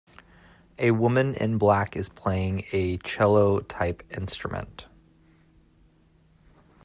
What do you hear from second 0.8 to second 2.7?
woman in black is playing